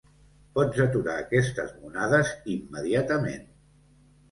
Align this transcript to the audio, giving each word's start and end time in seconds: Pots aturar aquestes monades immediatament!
Pots 0.53 0.79
aturar 0.85 1.17
aquestes 1.25 1.77
monades 1.83 2.33
immediatament! 2.57 3.49